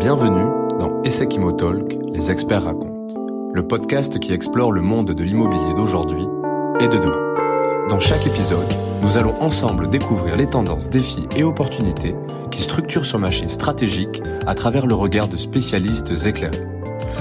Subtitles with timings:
[0.00, 5.74] Bienvenue dans Essekimo Talk, les experts racontent, le podcast qui explore le monde de l'immobilier
[5.74, 6.26] d'aujourd'hui
[6.80, 7.86] et de demain.
[7.90, 8.64] Dans chaque épisode,
[9.02, 12.16] nous allons ensemble découvrir les tendances, défis et opportunités
[12.50, 16.66] qui structurent ce marché stratégique à travers le regard de spécialistes éclairés.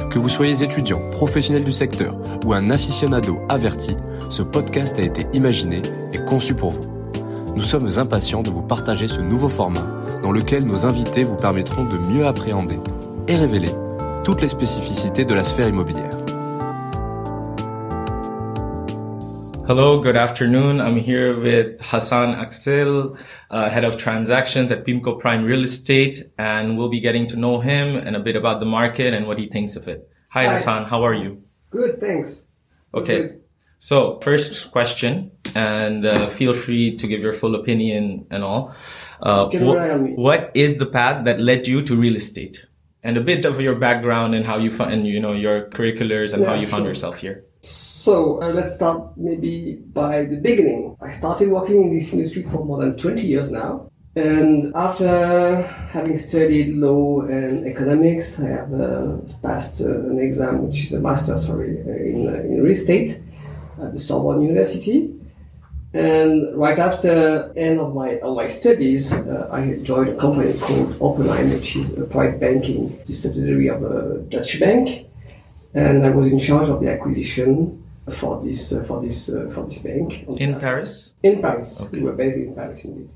[0.09, 2.16] Que vous soyez étudiant, professionnel du secteur
[2.46, 3.98] ou un aficionado averti,
[4.30, 5.82] ce podcast a été imaginé
[6.14, 6.89] et conçu pour vous.
[7.57, 11.86] Nous sommes impatients de vous partager ce nouveau format dans lequel nos invités vous permettront
[11.86, 12.80] de mieux appréhender
[13.27, 13.72] et révéler
[14.23, 16.10] toutes les spécificités de la sphère immobilière.
[19.68, 20.82] Hello, good afternoon.
[20.82, 23.16] I'm here with Hassan Axel,
[23.52, 27.60] uh, head of transactions at PIMCO Prime Real Estate, and we'll be getting to know
[27.60, 30.10] him and a bit about the market and what he thinks of it.
[30.30, 30.55] Hi, Hi.
[30.55, 30.86] Hassan.
[30.86, 31.44] How are you?
[31.70, 32.48] Good, thanks.
[32.96, 33.22] Okay.
[33.22, 33.41] Good.
[33.80, 38.76] So first question, and uh, feel free to give your full opinion and all.
[39.22, 40.12] Uh, wh- rely on me.
[40.16, 42.66] what is the path that led you to real estate?
[43.04, 46.34] And a bit of your background and how you found, and you know, your curriculars
[46.34, 47.46] and how Yeah, you found yourself here.
[47.62, 50.98] So uh, let's start maybe by the beginning.
[51.02, 53.90] I started working in this industry for more than 20 years now.
[54.16, 60.84] And after having studied law and economics, I have uh, passed uh, an exam, which
[60.84, 63.21] is a master, sorry, uh, in, uh, in real estate
[63.84, 65.13] at the Sorbonne University.
[65.94, 70.96] And right after end of my of my studies, uh, I joined a company called
[71.00, 75.08] Oppenheim, which is a private banking subsidiary of a Dutch bank,
[75.74, 79.63] and I was in charge of the acquisition for this uh, for this uh, for
[79.66, 81.14] this bank In behalf- Paris?
[81.24, 81.97] In Paris, Okay.
[81.97, 83.09] we were based in Paris indeed.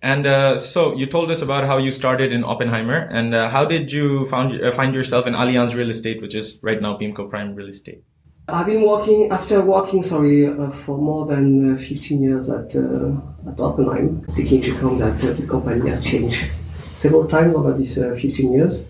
[0.00, 3.64] And uh, so you told us about how you started in Oppenheimer, and uh, how
[3.66, 7.28] did you found, uh, find yourself in Allianz Real Estate, which is right now PIMCO
[7.28, 8.02] Prime Real Estate?
[8.46, 13.12] I've been working after working, sorry, uh, for more than uh, 15 years at uh,
[13.48, 14.22] at Oppenheim.
[14.36, 16.50] Taking into account that uh, the company has changed
[16.92, 18.86] several times over these uh, 15 years,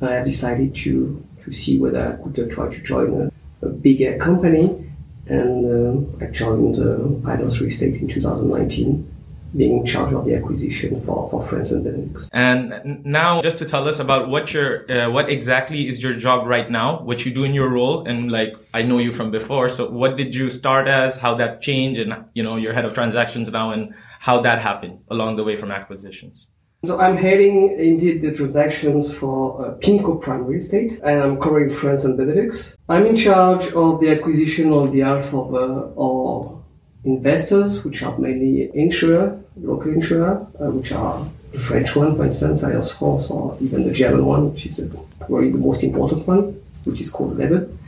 [0.00, 4.16] I decided to to see whether I could uh, try to join a, a bigger
[4.16, 4.88] company,
[5.26, 9.10] and I joined uh, Allianz Real Estate in 2019,
[9.56, 12.28] being in charge of the acquisition for for France and Benelux.
[12.32, 16.46] And now, just to tell us about what your, uh, what exactly is your job
[16.46, 19.68] right now, what you do in your role, and like I know you from before.
[19.68, 21.16] So, what did you start as?
[21.16, 25.00] How that changed, and you know, you're head of transactions now, and how that happened
[25.10, 26.46] along the way from acquisitions.
[26.84, 31.70] So I'm heading indeed the transactions for uh, PIMCO Prime Real Estate, and I'm covering
[31.70, 32.76] France and Benelux.
[32.90, 36.62] I'm in charge of the acquisition on behalf of uh, our
[37.04, 42.62] investors, which are mainly insurer, local insurer, uh, which are the French one, for instance,
[42.62, 44.88] Allianz France, or even the German one, which is uh,
[45.18, 47.78] probably the most important one, which is called Leben.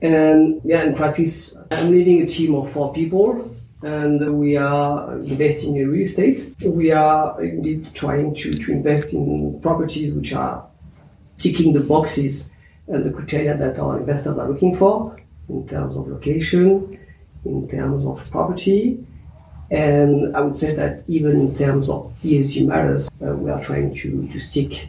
[0.00, 3.50] And yeah, in practice, I'm leading a team of four people,
[3.82, 6.54] and we are investing in real estate.
[6.64, 10.66] We are indeed trying to, to invest in properties which are
[11.38, 12.50] ticking the boxes
[12.88, 15.16] and the criteria that our investors are looking for
[15.48, 16.98] in terms of location,
[17.48, 19.04] in terms of property,
[19.70, 23.94] and I would say that even in terms of ESG matters, uh, we are trying
[23.94, 24.88] to, to stick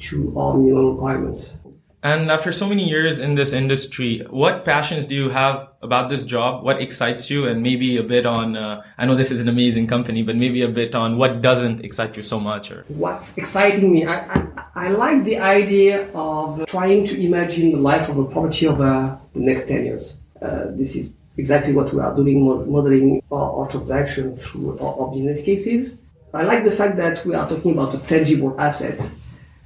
[0.00, 1.56] to our minimum requirements.
[2.04, 6.22] And after so many years in this industry, what passions do you have about this
[6.22, 6.62] job?
[6.62, 7.46] What excites you?
[7.46, 10.62] And maybe a bit on, uh, I know this is an amazing company, but maybe
[10.62, 14.46] a bit on what doesn't excite you so much or What's exciting me, I, I,
[14.74, 19.40] I like the idea of trying to imagine the life of a property over the
[19.40, 20.18] next 10 years.
[20.42, 25.12] Uh, this is exactly what we are doing, modeling our, our transaction through our, our
[25.12, 25.98] business cases.
[26.32, 29.08] I like the fact that we are talking about a tangible asset.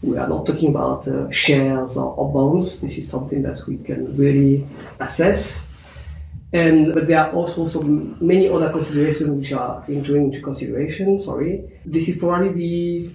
[0.02, 2.80] We are not talking about uh, shares or, or bonds.
[2.80, 4.66] This is something that we can really
[5.00, 5.66] assess.
[6.52, 11.22] And but there are also some many other considerations which are entering into consideration.
[11.22, 13.10] Sorry, this is probably the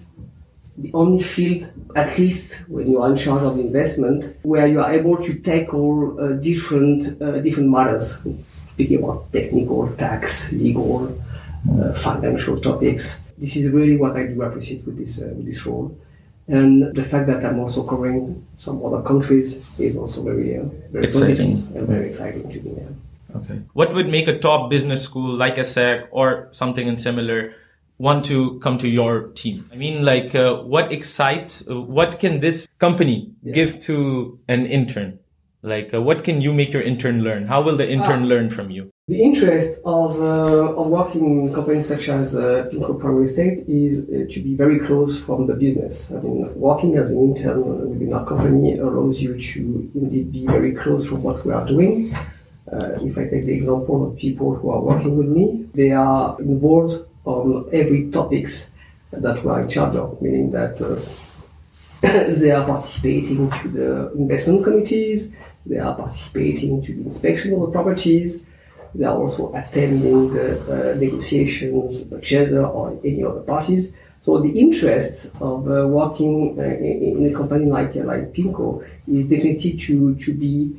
[0.78, 4.92] the only field, at least when you are in charge of investment, where you are
[4.92, 8.20] able to tackle uh, different uh, different matters.
[8.74, 11.16] Speaking about technical, tax, legal,
[11.80, 13.22] uh, financial topics.
[13.38, 15.96] This is really what I do appreciate with this uh, with this role.
[16.48, 21.06] And the fact that I'm also covering some other countries is also very, uh, very
[21.06, 21.72] Exciting.
[21.74, 22.74] and very exciting to me.
[22.78, 23.38] Yeah.
[23.38, 23.62] Okay.
[23.74, 27.54] What would make a top business school like ESSEC or something in similar
[27.98, 29.70] want to come to your team?
[29.72, 35.20] I mean, like, uh, what excites, uh, what can this company give to an intern?
[35.62, 37.48] Like, uh, what can you make your intern learn?
[37.48, 38.28] How will the intern Ah.
[38.28, 38.90] learn from you?
[39.08, 43.60] The interest of, uh, of working in companies such as uh, PIMCO Prime Real Estate
[43.68, 46.12] is uh, to be very close from the business.
[46.12, 49.60] I mean, working as an intern within our company allows you to
[49.96, 52.14] indeed be very close from what we are doing.
[52.72, 56.38] Uh, if I take the example of people who are working with me, they are
[56.40, 56.94] involved
[57.26, 58.76] on every topics
[59.12, 61.00] that we are in charge of, meaning that uh,
[62.42, 65.36] they are participating to the investment committees.
[65.66, 68.46] They are participating to the inspection of the properties.
[68.96, 73.96] They are also attending the uh, negotiations, purchaser or any other parties.
[74.20, 79.28] So the interest of uh, working uh, in, a company like uh, like PIMCO is
[79.28, 80.78] definitely to to be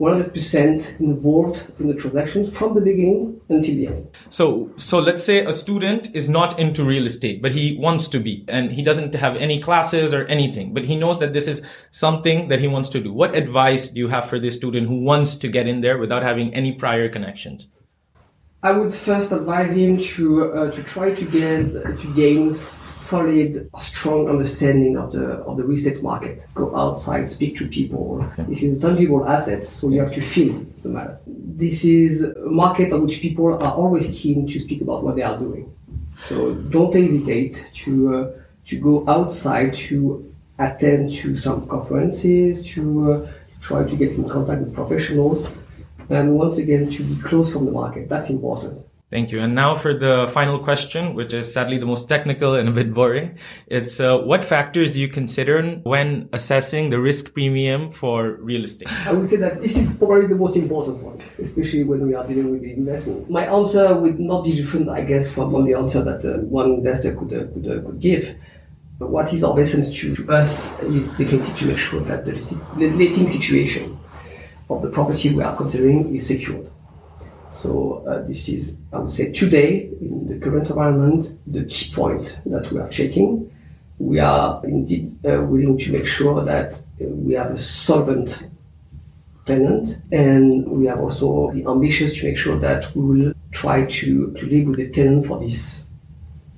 [0.00, 4.08] 100% involved in the transaction from the beginning until the end.
[4.30, 8.20] So, so let's say a student is not into real estate, but he wants to
[8.20, 11.62] be, and he doesn't have any classes or anything, but he knows that this is
[11.90, 13.12] something that he wants to do.
[13.12, 16.22] What advice do you have for this student who wants to get in there without
[16.22, 17.68] having any prior connections?
[18.62, 22.52] I would first advise him to uh, to try to get to gain
[23.08, 26.46] solid, strong understanding of the of the real estate market.
[26.54, 28.06] Go outside, speak to people.
[28.32, 28.44] Okay.
[28.48, 31.18] This is a tangible asset, so you have to feel the matter.
[31.26, 35.22] This is a market on which people are always keen to speak about what they
[35.22, 35.64] are doing.
[36.16, 38.30] So don't hesitate to uh,
[38.68, 39.98] to go outside to
[40.58, 42.82] attend to some conferences, to
[43.12, 45.46] uh, try to get in contact with professionals,
[46.10, 48.08] and once again to be close from the market.
[48.08, 48.84] That's important.
[49.10, 49.40] Thank you.
[49.40, 52.92] And now for the final question, which is sadly the most technical and a bit
[52.92, 53.38] boring.
[53.66, 58.88] It's uh, what factors do you consider when assessing the risk premium for real estate?
[59.06, 62.26] I would say that this is probably the most important one, especially when we are
[62.26, 63.30] dealing with the investment.
[63.30, 66.72] My answer would not be different, I guess, from, from the answer that uh, one
[66.72, 68.36] investor could, uh, could, uh, could give.
[68.98, 72.32] But what is of essence to, to us is definitely to make sure that the,
[72.76, 73.98] the letting situation
[74.68, 76.70] of the property we are considering is secured.
[77.50, 82.40] So uh, this is, I would say, today in the current environment, the key point
[82.46, 83.50] that we are checking.
[83.98, 88.48] We are indeed uh, willing to make sure that uh, we have a solvent
[89.44, 94.32] tenant, and we are also the ambitious to make sure that we will try to,
[94.32, 95.86] to live with the tenant for this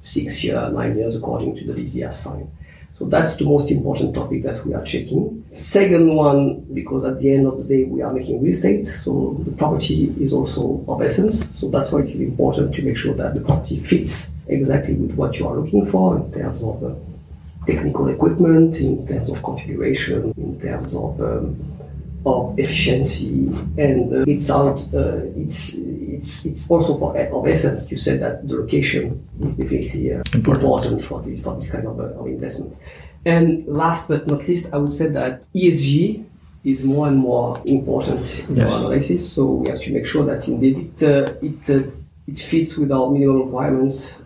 [0.02, 2.50] six year, nine years, according to the lease he signed.
[3.00, 5.42] So that's the most important topic that we are checking.
[5.54, 9.40] Second one, because at the end of the day we are making real estate, so
[9.46, 11.48] the property is also of essence.
[11.58, 15.14] So that's why it is important to make sure that the property fits exactly with
[15.14, 16.94] what you are looking for in terms of uh,
[17.66, 21.56] technical equipment, in terms of configuration, in terms of um,
[22.26, 24.78] of efficiency, and uh, it's out.
[24.92, 27.90] Uh, it's it's it's also for of essence.
[27.90, 30.64] You said that the location is definitely uh, important.
[30.64, 31.04] important.
[31.04, 32.76] for this for this kind of, uh, of investment.
[33.24, 36.24] And last but not least, I would say that ESG
[36.64, 38.74] is more and more important in yes.
[38.74, 39.32] our analysis.
[39.32, 41.90] So we have to make sure that indeed it uh, it uh,
[42.26, 44.16] it fits with our minimum requirements.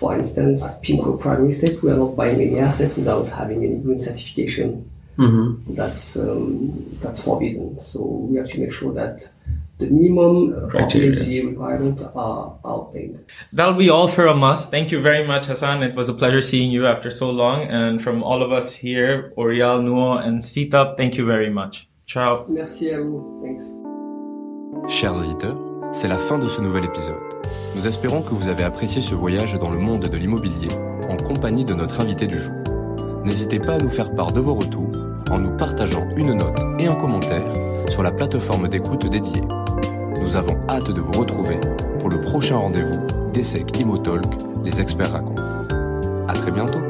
[0.00, 4.00] for instance, PIMCO Prime Estate, we are not buying any asset without having any green
[4.00, 5.74] certification Mm-hmm.
[5.74, 6.72] That's um,
[7.02, 7.78] that's forbidden.
[7.80, 9.28] So we have to make sure that
[9.78, 13.18] the minimum criteria requirements are obtained.
[13.52, 14.70] That'll be all for us.
[14.70, 15.82] Thank you very much, Hassan.
[15.82, 17.68] It was a pleasure seeing you after so long.
[17.68, 21.86] And from all of us here, Orial, Nuo, and Sitap, thank you very much.
[22.06, 22.46] Ciao.
[22.48, 23.42] Merci à vous.
[23.42, 23.74] Thanks.
[24.88, 25.58] Chers auditeurs,
[25.92, 27.16] c'est la fin de ce nouvel épisode.
[27.76, 30.68] Nous espérons que vous avez apprécié ce voyage dans le monde de l'immobilier
[31.10, 32.54] en compagnie de notre invité du jour.
[33.24, 36.86] N'hésitez pas à nous faire part de vos retours en nous partageant une note et
[36.86, 37.52] un commentaire
[37.88, 39.42] sur la plateforme d'écoute dédiée.
[40.20, 41.58] Nous avons hâte de vous retrouver
[41.98, 43.00] pour le prochain rendez-vous
[43.32, 44.26] d'ESSEC Imotalk,
[44.64, 45.42] les experts racontent.
[46.28, 46.89] À très bientôt!